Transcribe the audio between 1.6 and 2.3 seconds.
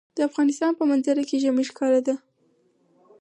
ښکاره ده.